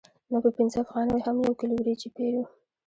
[0.31, 2.43] نو په پنځه افغانیو هم یو کیلو وریجې پېرو